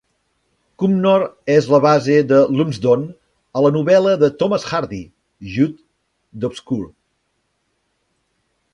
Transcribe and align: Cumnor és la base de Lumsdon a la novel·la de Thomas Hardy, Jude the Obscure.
Cumnor 0.83 1.25
és 1.55 1.67
la 1.73 1.79
base 1.83 2.15
de 2.31 2.39
Lumsdon 2.61 3.05
a 3.61 3.65
la 3.67 3.73
novel·la 3.77 4.17
de 4.25 4.33
Thomas 4.41 4.67
Hardy, 4.73 5.03
Jude 5.53 5.79
the 5.79 6.53
Obscure. 6.53 6.91